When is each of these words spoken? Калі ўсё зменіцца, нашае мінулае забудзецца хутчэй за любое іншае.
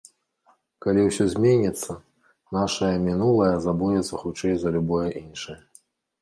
Калі 0.85 1.01
ўсё 1.07 1.27
зменіцца, 1.33 1.95
нашае 2.57 2.89
мінулае 3.05 3.51
забудзецца 3.67 4.13
хутчэй 4.23 4.57
за 4.65 4.69
любое 4.79 5.07
іншае. 5.23 5.59